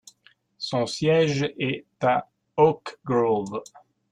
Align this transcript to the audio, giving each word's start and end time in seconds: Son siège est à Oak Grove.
Son 0.57 0.87
siège 0.87 1.43
est 1.59 1.85
à 2.01 2.27
Oak 2.57 2.97
Grove. 3.05 3.61